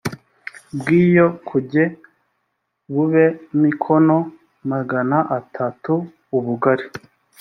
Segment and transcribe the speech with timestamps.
[0.77, 1.83] bw iyo nkuge
[2.93, 3.25] bube
[3.61, 4.17] mikono
[4.71, 5.93] magana atatu
[6.37, 6.85] ubugari